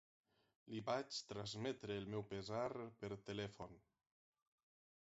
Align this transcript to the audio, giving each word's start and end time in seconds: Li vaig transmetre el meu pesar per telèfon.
Li 0.73 0.79
vaig 0.87 1.19
transmetre 1.33 1.99
el 2.03 2.09
meu 2.15 2.27
pesar 2.33 2.65
per 3.05 3.13
telèfon. 3.31 3.81